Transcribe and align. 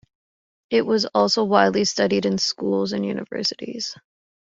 It 0.71 0.81
is 0.87 1.05
also 1.13 1.43
widely 1.43 1.85
studied 1.85 2.25
in 2.25 2.39
schools 2.39 2.91
and 2.91 3.05
universities. 3.05 3.95